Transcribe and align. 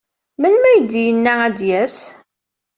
Melmi 0.39 0.67
ay 0.69 0.79
d-yenna 0.81 1.33
ad 1.45 1.53
d-yas? 1.57 1.97